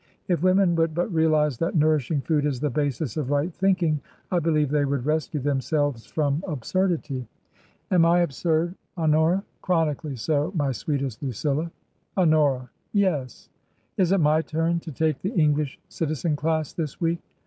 [0.27, 4.39] If women would but realize that nourishing food is the basis of right thinking, I
[4.39, 7.27] believe they would rescue themselves from absurdity."
[7.91, 11.69] Am I absurd, Honora?" Chronically so, my sweetest Lucilla."
[12.17, 12.71] "Honora!""
[13.11, 13.49] Yes
[13.99, 17.19] ?"Is it my turn to take the English citizen class this week?"